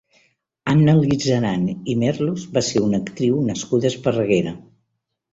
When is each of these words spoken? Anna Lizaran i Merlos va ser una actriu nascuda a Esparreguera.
Anna 0.71 0.93
Lizaran 0.99 1.65
i 1.93 1.93
Merlos 2.03 2.45
va 2.55 2.63
ser 2.69 2.81
una 2.85 2.99
actriu 3.03 3.37
nascuda 3.49 3.91
a 3.91 3.93
Esparreguera. 3.93 4.55